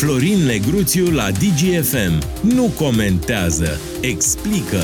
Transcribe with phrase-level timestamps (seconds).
[0.00, 2.22] Florin Negruțiu la DGFM.
[2.54, 4.82] Nu comentează, explică.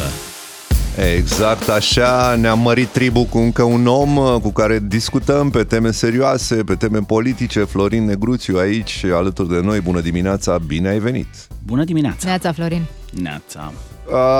[1.16, 5.90] Exact așa, ne-am mărit tribul cu încă un om uh, cu care discutăm pe teme
[5.90, 7.64] serioase, pe teme politice.
[7.64, 9.80] Florin Negruțiu aici, alături de noi.
[9.80, 11.28] Bună dimineața, bine ai venit!
[11.64, 12.28] Bună dimineața!
[12.28, 12.82] Neața, Florin!
[13.22, 13.72] Neața!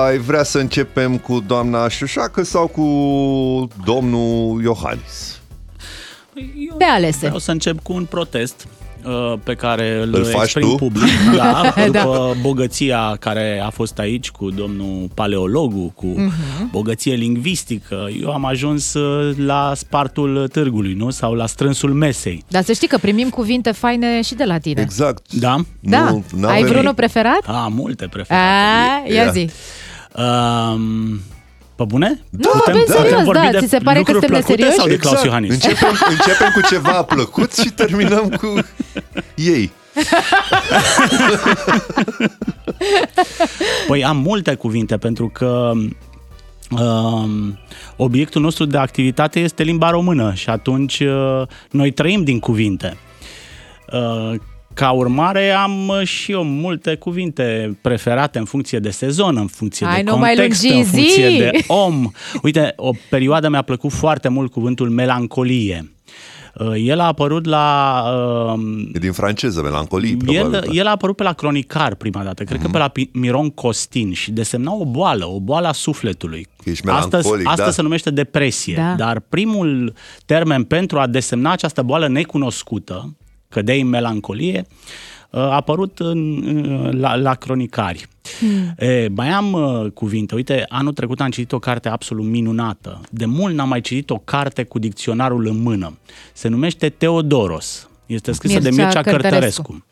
[0.06, 2.82] Ai vrea să începem cu doamna Șușacă sau cu
[3.84, 5.40] domnul Iohannis?
[6.78, 7.30] De alese.
[7.32, 8.85] O să încep cu un protest uh,
[9.42, 10.74] pe care îl, Îl faci exprim tu?
[10.74, 11.84] public, da, Da.
[12.02, 16.70] după bogăția care a fost aici cu domnul paleologul, cu Mhm.
[16.70, 18.08] bogăție lingvistică.
[18.22, 21.10] Eu am ajuns uh, la spartul târgului, nu?
[21.10, 22.44] Sau la strânsul mesei.
[22.48, 24.80] Dar să știi că primim cuvinte faine și de la tine.
[24.80, 25.32] Exact.
[25.32, 25.56] Da?
[25.80, 26.10] Da.
[26.10, 27.40] Nu, Ai n-avem- vreunul preferat?
[27.46, 28.44] A, multe preferate.
[29.08, 29.30] A, ia Ia.
[29.30, 29.50] zi.
[30.14, 31.20] Um,
[31.76, 32.20] pe bune?
[32.30, 34.76] Da, bine, serios, vorbi da, de ți se pare că lucruri suntem plăcute neserioși?
[34.76, 35.52] sau de Claus Iohannis?
[35.52, 38.54] Începem, începem cu ceva plăcut și terminăm cu
[39.34, 39.72] ei.
[43.88, 45.72] Păi am multe cuvinte pentru că
[46.70, 47.58] um,
[47.96, 52.96] obiectul nostru de activitate este limba română și atunci uh, noi trăim din cuvinte.
[53.92, 54.34] Uh,
[54.76, 59.86] ca urmare am uh, și eu multe cuvinte preferate în funcție de sezon, în funcție
[59.86, 61.36] Hai, de nu mai context, lungi, în funcție zi!
[61.36, 62.10] de om.
[62.42, 65.90] Uite, o perioadă mi-a plăcut foarte mult cuvântul melancolie.
[66.58, 68.02] Uh, El a apărut la
[68.54, 68.60] uh,
[68.92, 70.50] E din franceză, melancolii, probabil.
[70.50, 70.56] da.
[70.56, 73.50] el, el a apărut pe la Cronicar prima dată, cred că pe la Pi- Miron
[73.50, 76.46] Costin și desemna o boală, o boală a sufletului.
[76.64, 77.70] Că ești Astăzi, melancolic, asta da.
[77.70, 78.94] se numește depresie, Da.
[79.04, 79.92] dar primul
[80.26, 83.14] termen pentru a desemna această boală necunoscută,
[83.56, 84.66] cădei în melancolie,
[85.30, 88.06] a apărut în, în- la, la cronicari.
[88.38, 88.88] Hmm.
[88.88, 90.34] E, mai am uh, cuvinte.
[90.34, 93.00] Uite, anul trecut am citit o carte absolut minunată.
[93.10, 95.98] De mult n-am mai citit o carte cu dicționarul în mână.
[96.32, 97.88] Se numește Teodoros.
[98.06, 99.62] Este scrisă de Mircea Mircea Cărtărescu.
[99.62, 99.84] Cărtărescu.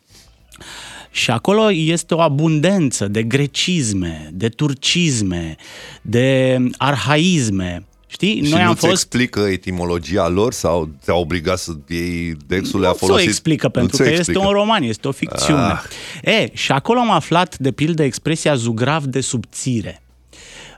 [1.11, 5.55] Și acolo este o abundență de grecisme, de turcisme,
[6.01, 7.85] de arhaisme.
[8.15, 8.43] Știi?
[8.43, 12.79] Și Noi nu am ți fost explică etimologia lor sau te-a obligat să iei textul
[12.79, 13.27] le-a nu ți-o folosit?
[13.29, 14.39] explică, Nu pentru ți-o că explică.
[14.39, 15.61] este un roman, este o ficțiune.
[15.61, 15.81] Ah.
[16.23, 20.01] E, și acolo am aflat, de pildă, expresia zugrav de subțire.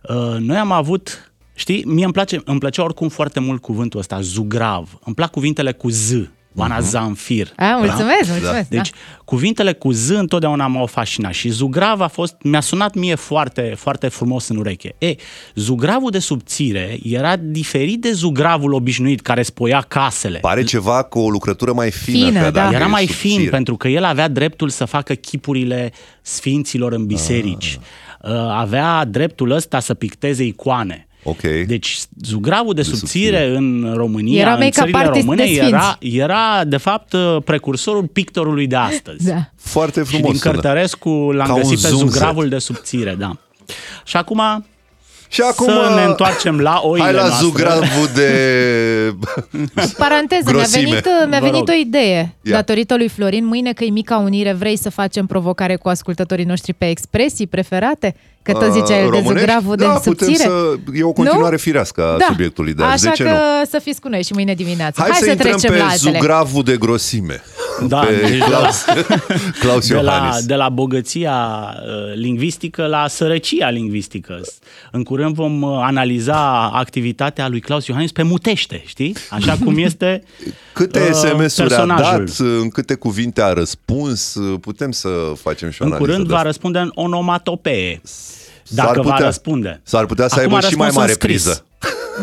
[0.09, 4.21] Uh, Noi am avut, știi, mie îmi, place, îmi plăcea oricum foarte mult cuvântul ăsta,
[4.21, 4.99] zugrav.
[5.05, 6.11] Îmi plac cuvintele cu z,
[6.59, 7.53] Oana Zamfir.
[7.55, 8.67] A, mulțumesc, mulțumesc.
[8.69, 8.97] Deci, da.
[9.25, 14.07] cuvintele cu z întotdeauna m-au fascinat și zugrav a fost, mi-a sunat mie foarte, foarte
[14.07, 14.95] frumos în ureche.
[14.97, 15.15] E,
[15.55, 20.39] zugravul de subțire era diferit de zugravul obișnuit care spoia casele.
[20.39, 22.25] Pare ceva cu o lucrătură mai fină.
[22.25, 22.61] Fină, că da.
[22.61, 23.33] dacă Era e mai subțire.
[23.39, 25.91] fin pentru că el avea dreptul să facă chipurile
[26.21, 27.79] sfinților în biserici.
[28.21, 28.31] Ah.
[28.31, 31.06] Uh, Avea dreptul ăsta să picteze icoane.
[31.23, 31.41] Ok.
[31.67, 33.55] Deci zugravul de, De subțire, subțire.
[33.57, 35.67] în România, Era în make-up țările artist române, de sfinți.
[35.69, 39.25] era, era de fapt uh, precursorul pictorului de astăzi.
[39.25, 39.51] Da.
[39.57, 40.53] Foarte Și frumos din sună.
[40.53, 42.07] Cărtărescu l-am Ca un găsit pe zumzet.
[42.09, 43.37] zugravul de subțire, da.
[44.05, 44.41] Și acum,
[45.29, 47.45] Și acum să ne întoarcem la oile Hai la noastre.
[47.45, 48.31] zugravul de...
[49.97, 50.83] Paranteză, mi-a Grosime.
[50.83, 51.69] venit, mi-a Vă venit rog.
[51.69, 52.35] o idee.
[52.41, 52.53] Ia.
[52.55, 56.73] Datorită lui Florin, mâine că e mica unire, vrei să facem provocare cu ascultătorii noștri
[56.73, 58.15] pe expresii preferate?
[58.41, 59.39] Că tot zicea el de Uh, românești?
[59.39, 60.43] zugravul de da, putem subțire?
[60.43, 60.73] să...
[60.93, 61.57] E o continuare Nu?
[61.57, 62.25] firească a Da.
[62.27, 63.07] subiectului de azi.
[63.07, 63.65] Așa de ce că nu?
[63.69, 65.01] să fiți cu noi și mâine dimineață.
[65.01, 66.11] Hai, Hai, să, să intrăm trecem pe la altele.
[66.17, 67.41] zugravul de grosime.
[67.87, 68.85] Da, pe deci de la- Claus,
[69.59, 70.45] Claus de la, Iohannis.
[70.45, 71.35] de la bogăția
[71.81, 74.41] uh, lingvistică la sărăcia lingvistică.
[74.91, 79.15] În curând vom uh, analiza activitatea lui Claus Iohannis pe mutește, știi?
[79.29, 80.23] Așa cum este
[80.73, 82.25] Câte uh, SMS-uri a personajul.
[82.25, 85.09] dat, în câte cuvinte a răspuns, putem să
[85.41, 86.47] facem și o În analiză curând de va asta.
[86.47, 88.01] răspunde în onomatopee.
[88.03, 89.81] S-ar Dacă va putea- răspunde.
[89.83, 91.43] S-ar putea să Acum aibă a și mai răspuns în mare scris.
[91.43, 91.65] priză.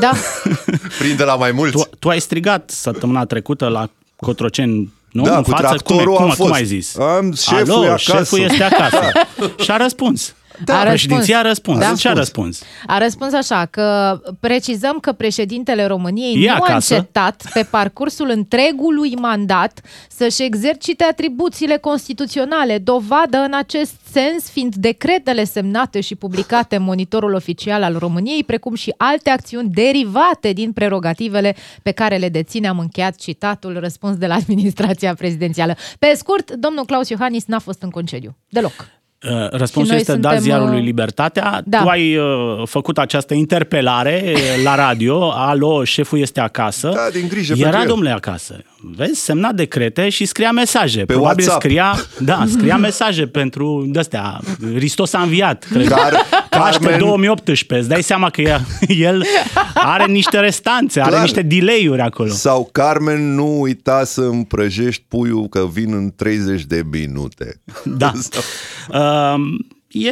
[0.00, 0.10] Da,
[0.98, 1.72] Prinde la mai mulți.
[1.76, 5.22] Tu, tu ai strigat săptămâna trecută la Cotroceni, nu?
[5.22, 6.52] Da, în cu față, cum, e, tractorul cum, am cum fost.
[6.58, 6.96] ai zis?
[6.98, 8.16] Am- șeful Alo, e acasă.
[8.16, 9.00] șeful este acasă.
[9.64, 10.34] Și a răspuns.
[10.64, 11.78] Da, a Președinția a răspuns.
[11.78, 12.02] răspuns.
[12.02, 12.08] Da.
[12.08, 12.62] Ce a răspuns?
[12.86, 16.94] A răspuns așa, că precizăm că președintele României E nu acasă.
[16.94, 24.74] a încetat pe parcursul întregului mandat să-și exercite atribuțiile constituționale, dovadă în acest sens fiind
[24.74, 30.72] decretele semnate și publicate în monitorul oficial al României, precum și alte acțiuni derivate din
[30.72, 32.68] prerogativele pe care le deține.
[32.68, 35.76] Am încheiat citatul răspuns de la administrația prezidențială.
[35.98, 38.36] Pe scurt, domnul Claus Iohannis n-a fost în concediu.
[38.48, 38.88] Deloc.
[39.30, 41.62] Uh, Răspunsul noi este suntem, dat ziarului uh, Libertatea.
[41.64, 41.80] da.
[41.82, 45.30] Tu ai uh, făcut această interpelare uh, la radio.
[45.32, 46.90] Alo, șeful este acasă.
[46.94, 47.88] Da, din grijă Era pentru el.
[47.88, 48.56] domnule acasă.
[48.96, 50.98] Vezi, semna decrete și scria mesaje.
[51.04, 51.62] Pe Probabil WhatsApp.
[51.62, 54.40] scria, da, scria mesaje pentru de-astea.
[54.74, 55.88] Hristos a înviat, cred.
[55.88, 56.16] Care,
[56.50, 59.24] Paște Carmen, 2018, îți dai seama că ea- el
[59.74, 61.22] are niște restanțe, are Clar.
[61.22, 62.30] niște delay-uri acolo.
[62.30, 67.60] sau Carmen nu uita să împrăjești puiul că vin în 30 de minute.
[67.84, 68.12] Da.
[68.88, 70.10] Um, e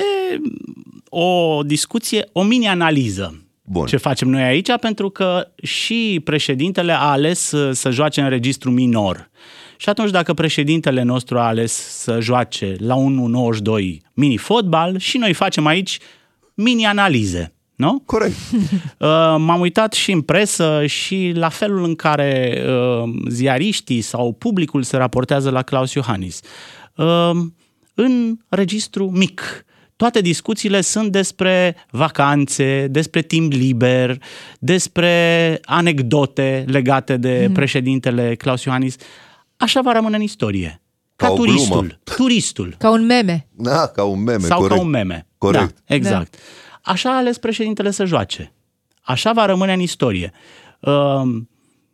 [1.08, 3.41] o discuție, o mini-analiză.
[3.72, 3.86] Bun.
[3.86, 8.70] Ce facem noi aici, pentru că și președintele a ales să, să joace în registru
[8.70, 9.30] minor.
[9.76, 15.66] Și atunci dacă președintele nostru a ales să joace la 1.92 mini-fotbal și noi facem
[15.66, 15.98] aici
[16.54, 18.02] mini-analize, nu?
[18.06, 18.34] Corect.
[18.98, 19.08] Uh,
[19.38, 24.96] m-am uitat și în presă și la felul în care uh, ziariștii sau publicul se
[24.96, 26.40] raportează la Claus Iohannis.
[26.96, 27.30] Uh,
[27.94, 29.64] în registru mic.
[30.02, 34.22] Toate discuțiile sunt despre vacanțe, despre timp liber,
[34.58, 37.52] despre anecdote legate de Mhm.
[37.52, 38.96] președintele Claus Iohannis.
[39.56, 40.80] Așa va rămâne în istorie.
[41.16, 41.50] Ca, Ca o glumă.
[41.52, 41.98] turistul.
[42.16, 42.74] Turistul.
[42.78, 43.46] Ca un meme.
[43.50, 44.76] Da, ca un meme, Sau corect.
[44.76, 45.26] ca un meme.
[45.38, 45.74] Corect.
[45.86, 46.34] Da, exact.
[46.82, 48.52] Așa a ales președintele să joace.
[49.00, 50.32] Așa va rămâne în istorie.
[50.80, 51.22] Uh,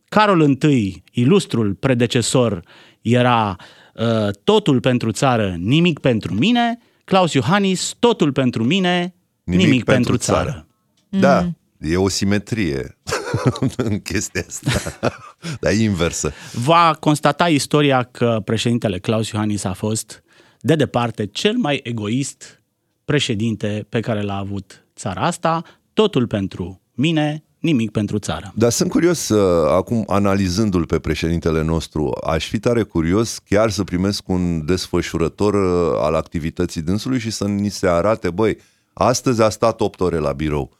[0.08, 2.62] Carol I, ilustrul predecesor,
[3.00, 3.56] era
[3.94, 6.78] uh, totul pentru țară, nimic pentru mine.
[7.08, 9.14] Claus Iohannis, totul pentru mine,
[9.44, 10.66] nimic, nimic pentru, țară.
[11.08, 11.56] Da, Mm.
[11.90, 12.96] e o simetrie
[13.76, 14.98] în chestia asta,
[15.60, 16.32] dar e inversă.
[16.52, 20.22] Va constata istoria că președintele Claus Iohannis a fost,
[20.60, 22.62] de departe, cel mai egoist
[23.04, 25.62] președinte pe care l-a avut țara asta,
[25.92, 28.52] totul pentru mine, nimic pentru țară.
[28.54, 33.84] Dar sunt curios, uh, acum analizându-l pe președintele nostru, aș fi tare curios chiar să
[33.84, 38.58] primesc un desfășurător uh, al activității dânsului și să ni se arate, băi,
[38.92, 40.77] astăzi a stat 8 ore la birou, uh,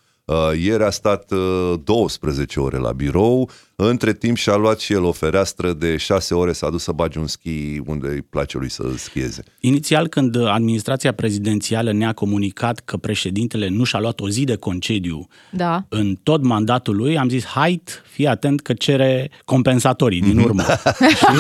[0.61, 5.13] ieri a stat uh, 12 ore la birou, între timp și-a luat și el o
[5.13, 8.83] fereastră de 6 ore, s-a dus să bage un schi unde îi place lui să
[8.97, 9.43] schieze.
[9.61, 15.29] Inițial, când administrația prezidențială ne-a comunicat că președintele nu și-a luat o zi de concediu
[15.51, 15.85] Da.
[15.89, 20.63] în tot mandatul lui, am zis, hai, fii atent că cere compensatorii din urmă.
[21.17, 21.39] Știi?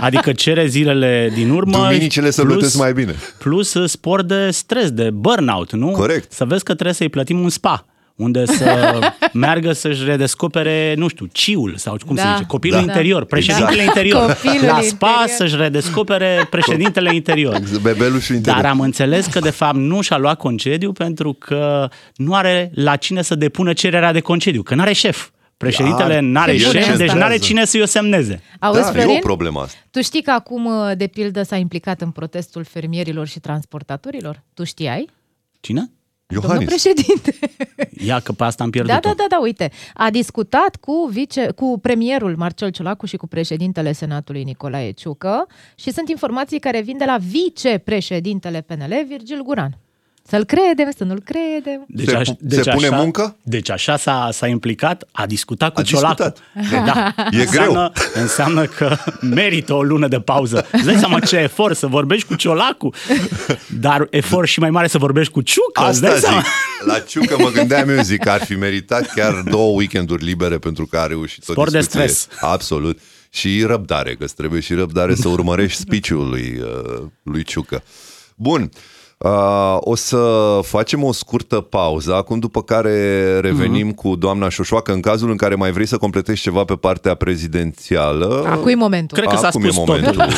[0.00, 1.76] Adică cere zilele din urmă.
[1.76, 3.14] Duminicile să plătesc mai bine.
[3.38, 5.90] Plus spor de stres, de burnout, nu?
[5.90, 6.32] Corect.
[6.32, 7.84] Să vezi că trebuie să-i plătim un spa
[8.20, 8.98] unde să
[9.32, 12.22] meargă să-și redescopere, nu știu, ciul sau cum Da.
[12.22, 12.82] se zice, copilul Da.
[12.82, 13.96] interior, președintele Exact.
[13.96, 14.26] interior.
[14.42, 15.28] Copilul La spa interior.
[15.36, 17.60] să-și redescopere președintele interior.
[17.82, 18.62] Bebelușul interior.
[18.62, 22.96] Dar am înțeles că de fapt nu și-a luat concediu pentru că nu are la
[22.96, 25.28] cine să depună cererea de concediu, că n-are șef.
[25.56, 27.18] Președintele Iar, n-are el șef, deci centrează.
[27.18, 28.42] n-are cine să-i o semneze.
[28.58, 29.16] Auzi, da, e Florin?
[29.16, 29.78] o problemă asta.
[29.90, 34.42] Tu știi că acum, uh, de pildă, s-a implicat în protestul fermierilor și transportatorilor?
[34.54, 35.08] Tu știai?
[35.60, 35.90] Cine?
[36.30, 36.68] Domnul Iohannis.
[36.68, 37.34] președinte.
[38.08, 39.70] Ia că pe asta am pierdut Da, da, da, da, uite.
[39.94, 45.90] A discutat cu, vice, cu premierul Marcel Ciolacu și cu președintele Senatului Nicolae Ciucă și
[45.92, 49.78] sunt informații care vin de la vicepreședintele PNL, Virgil Guran.
[50.28, 51.84] Să-l credem, să nu-l credem.
[51.88, 53.36] Deci, Se aș, pu- deci se pune așa, muncă?
[53.42, 56.32] Deci așa s-a, s-a implicat, a discutat cu A Ciolacu.
[56.54, 56.84] discutat.
[56.86, 57.14] Da.
[57.30, 60.66] E înseamnă, Înseamnă că merită o lună de pauză.
[60.72, 62.94] Îți dai seama ce efort să vorbești cu Ciolacu,
[63.80, 65.88] dar efort și mai mare să vorbești cu Ciucă.
[65.90, 66.40] îți dai Asta seama?
[66.42, 66.86] zic.
[66.86, 70.86] La Ciucă mă gândeam eu, zic că ar fi meritat chiar două weekenduri libere pentru
[70.86, 72.06] că a reușit o Spor de discuție.
[72.08, 72.28] stres.
[72.40, 72.98] Absolut.
[73.30, 77.82] Și răbdare, că îți trebuie și răbdare să urmărești speech-ul lui, uh, lui Ciucă.
[78.36, 78.62] Bun.
[78.62, 78.68] Uh,
[79.78, 85.30] o să facem o scurtă pauză, acum după care revenim cu doamna Șoșoacă în cazul
[85.30, 88.44] în care mai vrei să completezi ceva pe partea prezidențială.
[88.48, 89.18] Acum e momentul.
[89.18, 90.14] Cred că s-a Acum e spus momentul.
[90.14, 90.32] totul.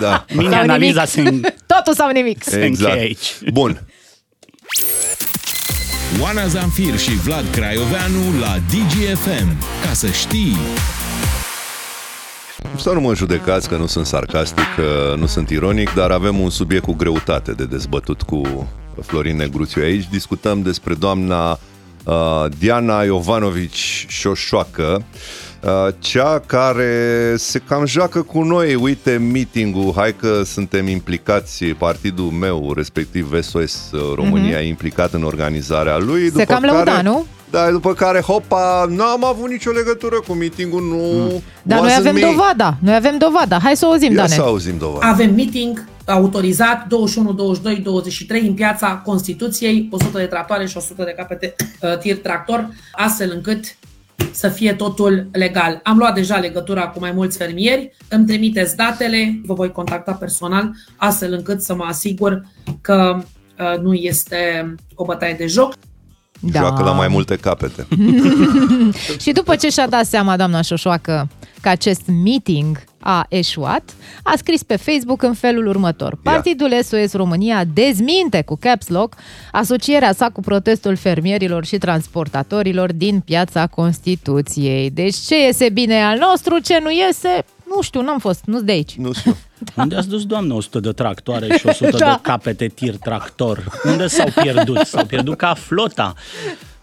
[0.00, 0.24] Da.
[0.36, 2.42] Mini-analiza se Totul sau nimic.
[2.42, 3.38] se încheie aici.
[3.52, 3.86] Bun.
[6.20, 9.56] Oana Zanfir și Vlad Craioveanu la DGFM.
[9.86, 10.56] Ca să știi...
[12.78, 16.50] Să nu mă judecați că nu sunt sarcastic, că nu sunt ironic, dar avem un
[16.50, 18.68] subiect cu greutate de dezbătut cu
[19.00, 20.08] Florin Negruțiu aici.
[20.10, 21.58] Discutăm despre doamna
[22.04, 25.04] uh, Diana Jovanovici Șoșoacă,
[25.62, 28.74] uh, cea care se cam joacă cu noi.
[28.74, 34.66] Uite meeting-ul, hai că suntem implicați, partidul meu, respectiv SOS România, mm-hmm.
[34.66, 36.30] implicat în organizarea lui.
[36.30, 37.26] Se cam lăuda, nu?
[37.50, 41.42] Da, după care, hopa, n-am avut nicio legătură cu meeting-ul, nu...
[41.62, 42.20] Dar noi wasn't avem me.
[42.20, 42.76] dovada.
[42.80, 43.58] Noi avem dovada.
[43.58, 44.28] Hai să o auzim, Ia Dane.
[44.28, 45.06] să auzim dovada.
[45.08, 51.14] Avem meeting autorizat 21, 22, 23 în piața Constituției, 100 de tractoare și 100 de
[51.16, 53.76] capete uh, tir tractor, astfel încât
[54.30, 55.80] să fie totul legal.
[55.82, 60.70] Am luat deja legătura cu mai mulți fermieri, îmi trimiteți datele, vă voi contacta personal,
[60.96, 62.42] astfel încât să mă asigur
[62.80, 63.16] că
[63.58, 65.74] uh, nu este o bătaie de joc.
[66.40, 66.58] Da.
[66.58, 67.86] Joacă la mai multe capete.
[69.22, 71.28] Și după ce și-a dat seama doamna Șoșoacă
[71.60, 76.18] că acest meeting a eșuat, a scris pe Facebook în felul următor.
[76.22, 79.14] Partidul SOS România dezminte cu caps lock
[79.52, 84.90] asocierea sa cu protestul fermierilor și transportatorilor din piața Constituției.
[84.90, 88.72] Deci ce iese bine al nostru, ce nu iese, nu știu, n-am fost, nu-s de
[88.72, 88.94] aici.
[88.94, 89.36] Nu știu.
[89.76, 92.06] Unde ați dus, doamnă, 100 de tractoare și 100 Da.
[92.12, 93.64] de capete tir tractor?
[93.84, 94.78] Unde s-au pierdut?
[94.86, 96.14] S-au pierdut ca flota.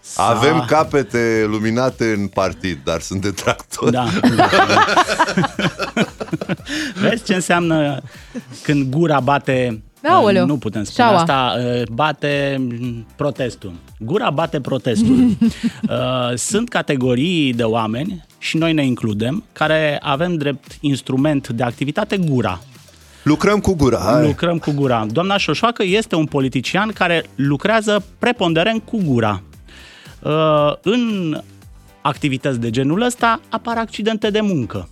[0.00, 3.90] S-a- Avem capete luminate în partid, dar sunt de tractor.
[3.90, 4.04] Da.
[7.00, 8.02] Vezi ce înseamnă
[8.62, 9.80] când gura bate...
[10.08, 10.46] Aoleu.
[10.46, 11.20] Nu putem spune Șaua.
[11.20, 11.54] asta,
[11.92, 12.66] bate
[13.16, 13.72] protestul.
[13.98, 15.16] Gura bate protestul.
[15.88, 22.16] Uh, Sunt categorii de oameni, și noi ne includem, care avem drept instrument de activitate
[22.16, 22.60] gura.
[23.22, 23.98] Lucrăm cu gura.
[23.98, 24.26] Hai.
[24.26, 25.06] Lucrăm cu gura.
[25.10, 29.42] Doamna Șoșoacă este un politician care lucrează preponderent cu gura.
[30.22, 31.36] Uh, În
[32.02, 34.88] activități de genul ăsta apar accidente de muncă.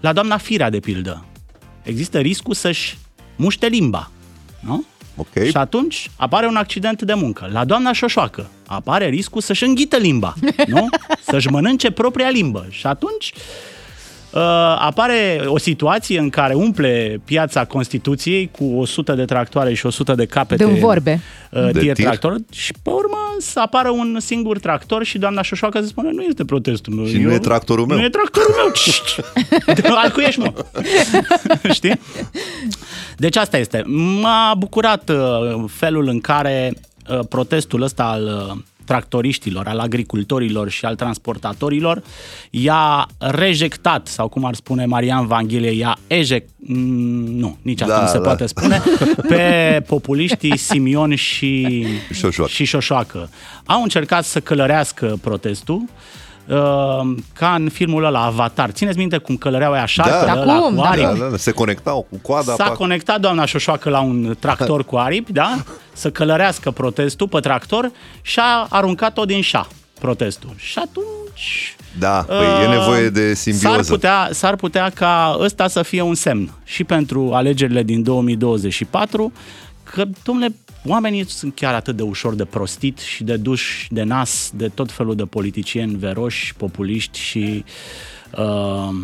[0.00, 1.24] La doamna Firea, de pildă,
[1.82, 2.98] există riscul să-și
[3.36, 4.10] muște limba.
[4.60, 4.84] Nu?
[5.18, 5.44] Ok.
[5.44, 7.48] Și atunci apare un accident de muncă.
[7.52, 10.34] La doamna Șoșoacă apare riscul să-și înghită limba,
[10.66, 10.88] nu?
[11.26, 12.66] Să-și mănânce propria limbă.
[12.70, 13.40] Și atunci uh,
[14.78, 20.26] apare o situație în care umple piața Constituției cu 100 de tractoare și 100 de
[20.26, 21.20] capete De vorbe.
[21.50, 22.04] uh, De tir tir.
[22.04, 26.22] tractor și pe urmă să apară un singur tractor și doamna Șoșoacă să spune nu
[26.22, 27.06] este protestul meu.
[27.06, 28.72] Și nu e tractorul meu." Nu e tractorul meu.
[29.74, 30.52] De al cui ești, mă?
[31.72, 32.00] Știi?
[33.16, 33.82] Deci asta este.
[34.20, 36.72] M-a bucurat uh, felul în care
[37.10, 38.56] uh, protestul ăsta al uh,
[38.88, 42.02] tractoriștilor, al agricultorilor și al transportatorilor
[42.50, 46.48] i-a rejectat, sau cum ar spune Marian Vanghelie, i-a eject...
[46.56, 48.22] Mm, Nu, nici asta Da, nu se da.
[48.22, 48.82] poate spune,
[49.28, 52.50] pe populiștii Simion și Șoșoacă.
[52.50, 53.30] și Șoșoacă.
[53.66, 55.88] Au încercat să călărească protestul, uh,
[57.32, 58.70] ca în filmul ăla, Avatar.
[58.70, 60.40] Țineți minte cum călăreau aia șarpele Da.
[60.40, 60.88] ăla Acum, cu da.
[60.88, 61.06] aripi?
[61.18, 62.54] Da, da, da, se conectau cu coada.
[62.54, 62.76] S-a pac.
[62.76, 65.56] conectat doamna Șoșoacă la un tractor cu aripi, da?
[65.92, 67.90] Să călărească protestul pe tractor
[68.22, 69.66] și a aruncat-o din șa
[70.00, 70.50] protestul.
[70.56, 71.76] Și atunci...
[71.98, 73.74] Da, păi e uh, nevoie de simbioză.
[73.74, 79.32] S-ar putea, s-ar putea ca ăsta să fie un semn și pentru alegerile din 2024
[79.82, 80.54] că, domnule,
[80.86, 84.92] oamenii sunt chiar atât de ușor de prostit și de duși de nas de tot
[84.92, 87.64] felul de politicieni veroși, populiști și...
[88.38, 88.94] Uh,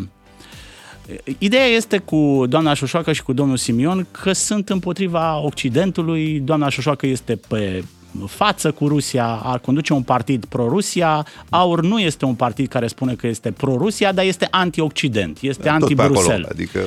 [1.37, 6.39] Ideea este cu doamna Șoșoacă și cu domnul Simion că sunt împotriva Occidentului.
[6.39, 7.83] Doamna Șoșoacă este pe
[8.27, 11.25] față cu Rusia, ar conduce un partid pro-Rusia.
[11.49, 15.63] Aur nu este un partid care spune că este pro-Rusia, dar este anti-Occident, este Tot
[15.63, 15.83] pe acolo.
[15.83, 16.49] anti-Bruxelles.
[16.49, 16.79] Adică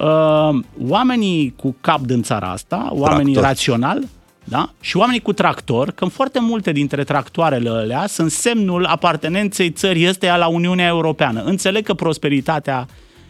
[0.00, 3.50] Uh, oamenii cu cap din țara asta, oamenii Tractor.
[3.52, 4.02] rațional,
[4.48, 4.72] da?
[4.80, 10.36] și oamenii cu tractor, că foarte multe dintre tractoarele alea sunt semnul apartenenței țării ăsteia
[10.36, 11.42] la Uniunea Europeană.
[11.42, 12.86] Înțeleg că prosperitatea,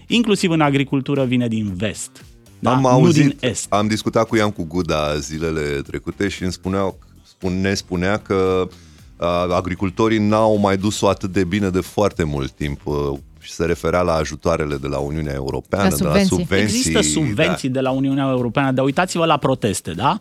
[0.07, 2.25] inclusiv în agricultură, vine din vest.
[2.59, 2.73] Da?
[2.73, 3.73] am nu auzit, din est.
[3.73, 8.69] am discutat cu Ian cu Guda zilele trecute și îmi spuneau, spun, ne spunea că
[9.17, 13.65] uh, agricultorii n-au mai dus-o atât de bine de foarte mult timp uh, și se
[13.65, 16.37] referea la ajutoarele de la Uniunea Europeană, La de la subvenții.
[16.37, 16.77] subvenții.
[16.77, 20.19] Există subvenții de la Uniunea Europeană, dar uitați-vă la proteste, da?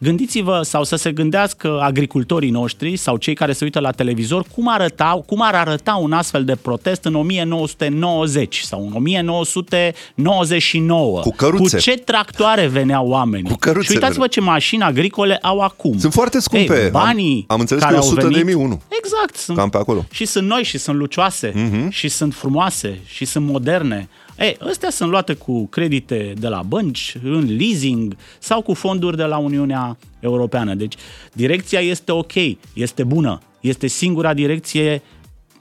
[0.00, 4.68] Gândiți-vă sau să se gândească agricultorii noștri sau cei care se uită la televizor cum,
[4.68, 11.20] arătau, cum ar arăta un astfel de protest în 1990 sau în 1999.
[11.20, 11.76] Cu căruțe.
[11.76, 13.50] Cu ce tractoare veneau oamenii?
[13.50, 15.98] Cu căruțe Și uitați-vă ce mașini agricole au acum.
[15.98, 16.82] Sunt foarte scumpe.
[16.84, 18.78] Ei, banii Am- am înțeles care că e au 100 de venit, mii unul.
[19.02, 19.36] Exact.
[19.36, 20.04] Sunt, Cam pe acolo.
[20.10, 21.90] și sunt noi și sunt lucioase Mhm.
[21.90, 24.08] și sunt frumoase și sunt moderne.
[24.38, 29.24] Ei, astea sunt luate cu credite de la bănci, în leasing sau cu fonduri de
[29.24, 30.74] la Uniunea Europeană.
[30.74, 30.94] Deci
[31.32, 32.32] direcția este ok,
[32.72, 35.02] este bună, este singura direcție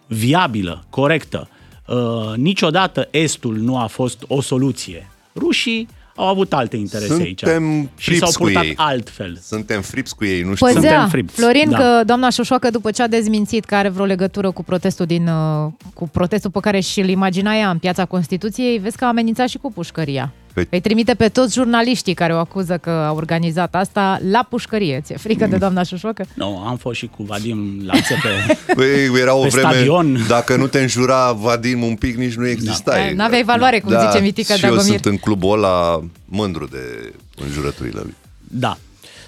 [0.07, 1.49] viabilă, corectă.
[1.87, 5.09] Uh, niciodată Estul nu a fost o soluție.
[5.35, 8.73] Rușii au avut alte interese Suntem aici și s-au frips cu purtat ei.
[8.75, 9.39] altfel.
[9.41, 10.67] Suntem frips cu ei, nu știu.
[10.67, 11.77] Suntem Păzea, fripți, Florin, da.
[11.77, 15.71] că doamna Șoșoacă, după ce a dezmințit că are vreo legătură cu protestul din uh,
[15.93, 19.57] cu protestul pe care și-l imagina ea în piața Constituției, vezi că a amenințat și
[19.57, 20.33] cu pușcăria.
[20.59, 25.01] Păi- Îi trimite pe toți jurnaliștii care o acuză că a organizat asta la pușcărie.
[25.03, 26.25] Ți-e frică de doamna Șoșoacă?
[26.33, 28.57] Nu, am fost și cu Vadim la țepe.
[28.75, 30.25] Păi, era o Pe vreme, stadion.
[30.27, 33.07] dacă nu te înjura Vadim un pic, nici nu existai.
[33.07, 33.13] Da.
[33.23, 34.99] N-aveai valoare, cum zice Mitică și eu Dragomir.
[35.01, 37.13] sunt în clubul ăla mândru de
[37.45, 38.13] înjurăturile lui.
[38.39, 38.77] Da.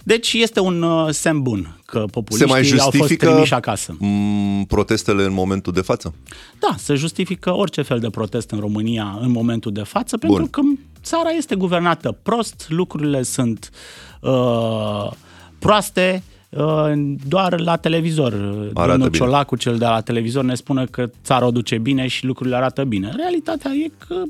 [0.03, 3.95] Deci este un uh, semn bun că Se populiștii mai au fost justifică trimiși acasă.
[4.00, 6.13] m, protestele în momentul de față?
[6.59, 10.50] Da, se justifică orice fel de protest în România în momentul de față, pentru Bun.
[10.50, 10.62] că
[11.03, 13.70] țara este guvernată prost, lucrurile sunt
[14.22, 15.12] uh,
[15.60, 16.91] proaste, uh,
[17.27, 18.34] doar la televizor.
[18.34, 19.25] Arată Domnul bine.
[19.25, 22.84] Ciolacu, cel de la televizor, ne spune că țara o duce bine și lucrurile arată
[22.84, 23.12] bine.
[23.15, 24.24] Realitatea e că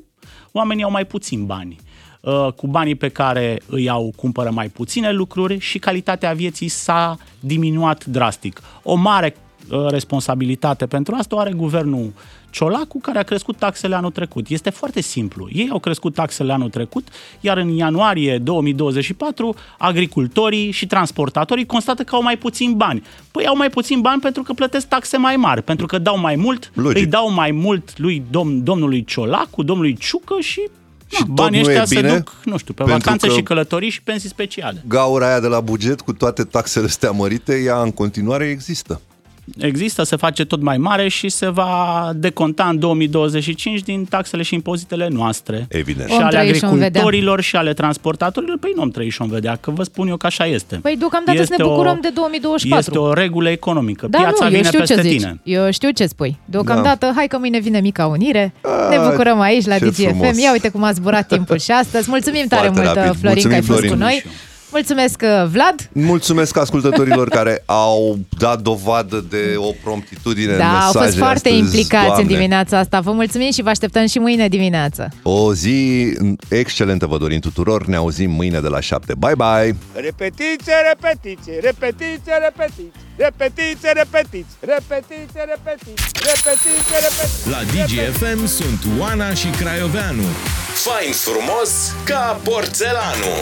[0.51, 1.75] Oamenii au mai puțin bani.
[2.21, 7.17] Uh, Cu banii pe care îi au, cumpără mai puține lucruri și calitatea vieții s-a
[7.39, 8.61] diminuat drastic.
[8.83, 9.35] O mare
[9.69, 12.13] uh, responsabilitate pentru asta o are guvernul
[12.51, 14.47] Ciolacu, care a crescut taxele anul trecut.
[14.49, 15.47] Este foarte simplu.
[15.51, 17.07] Ei au crescut taxele anul trecut,
[17.39, 23.03] iar în ianuarie 2024 agricultorii și transportatorii constată că au mai puțin bani.
[23.31, 26.35] Păi au mai puțin bani pentru că plătesc taxe mai mari, pentru că dau mai
[26.35, 26.97] mult, Logic.
[26.97, 30.61] îi dau mai mult lui dom- domnului Ciolacu, domnului Ciucă și,
[31.07, 33.27] Și na, tot banii nu e ăștia bine, se duc, nu știu, pe pentru vacanțe
[33.27, 34.83] că- și călătorii și pensii speciale.
[34.87, 39.01] Gaura aia de la buget cu toate taxele astea mărite, ea în continuare există.
[39.57, 44.53] Există, se face tot mai mare și se va deconta în 2025 din taxele și
[44.53, 45.65] impozitele noastre.
[45.69, 46.09] Evident.
[46.09, 46.85] Și Om ale trăi și om vedea.
[46.85, 50.17] agricultorilor și ale transportatorilor, păi nu om trăi și om vedea, că vă spun eu
[50.17, 50.75] că așa este.
[50.75, 52.79] Păi deocamdată să ne o- bucurăm de 2024.
[52.93, 54.07] Este o regulă economică.
[54.07, 55.17] Da, Piața nu, eu vine știu peste ce zici.
[55.17, 55.39] tine.
[55.43, 56.37] Eu știu ce spui.
[56.45, 58.53] Deocamdată, hai că mâine vine Mica Unire.
[58.89, 60.03] ne Ah, bucurăm aici la ce DGFM.
[60.07, 60.41] frumos.
[60.41, 62.09] Ia uite cum a zburat timpul și astăzi.
[62.09, 63.19] Mulțumim tare Foarte mult, rapid.
[63.19, 64.03] Florin, că ai Mulțumim, fost cu Florin.
[64.03, 64.23] noi.
[64.71, 65.89] Mulțumesc, uh, Vlad!
[65.91, 71.49] Mulțumesc ascultătorilor care au dat dovadă de o promptitudine da, în mesaje au fost foarte
[71.49, 72.21] astăzi, implicați doamne.
[72.21, 72.99] în dimineața asta.
[72.99, 75.09] Vă mulțumim și vă așteptăm și mâine dimineață.
[75.23, 76.07] O zi
[76.49, 77.85] excelentă vă dorim tuturor.
[77.85, 79.13] Ne auzim mâine de la 7.
[79.17, 79.75] Bye, bye!
[79.93, 82.91] Repetiție, repetiție, repetiție, repetiție.
[83.17, 87.49] Repetiție, repetiți, repetiție, repetiți, repetiție, repetiți.
[87.53, 90.23] La DGFM sunt Oana și Craioveanu.
[90.73, 91.71] Fain frumos
[92.03, 93.41] ca porțelanul.